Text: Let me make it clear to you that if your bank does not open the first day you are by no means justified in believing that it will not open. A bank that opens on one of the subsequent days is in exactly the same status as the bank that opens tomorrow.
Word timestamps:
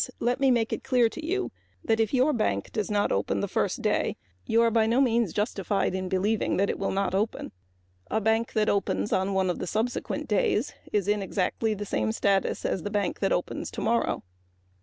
Let 0.19 0.39
me 0.39 0.49
make 0.49 0.73
it 0.73 0.83
clear 0.83 1.09
to 1.09 1.23
you 1.23 1.51
that 1.85 1.99
if 1.99 2.11
your 2.11 2.33
bank 2.33 2.71
does 2.71 2.89
not 2.89 3.11
open 3.11 3.39
the 3.39 3.47
first 3.47 3.83
day 3.83 4.17
you 4.47 4.63
are 4.63 4.71
by 4.71 4.87
no 4.87 4.99
means 4.99 5.31
justified 5.31 5.93
in 5.93 6.09
believing 6.09 6.57
that 6.57 6.71
it 6.71 6.79
will 6.79 6.89
not 6.89 7.13
open. 7.13 7.51
A 8.09 8.19
bank 8.19 8.53
that 8.53 8.67
opens 8.67 9.13
on 9.13 9.35
one 9.35 9.47
of 9.51 9.59
the 9.59 9.67
subsequent 9.67 10.27
days 10.27 10.73
is 10.91 11.07
in 11.07 11.21
exactly 11.21 11.75
the 11.75 11.85
same 11.85 12.11
status 12.11 12.65
as 12.65 12.81
the 12.81 12.89
bank 12.89 13.19
that 13.19 13.31
opens 13.31 13.69
tomorrow. 13.69 14.23